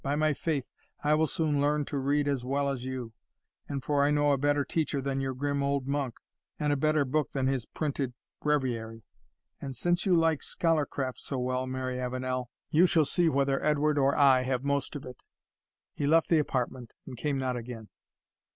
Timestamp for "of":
14.95-15.05